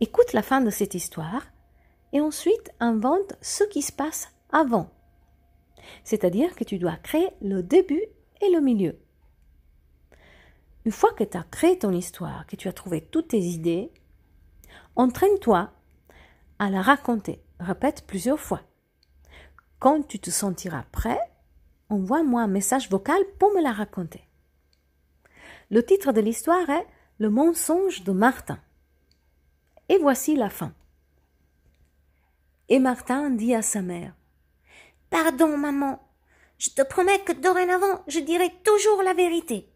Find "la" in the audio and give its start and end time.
0.32-0.42, 16.70-16.82, 23.62-23.72, 30.36-30.50, 39.02-39.14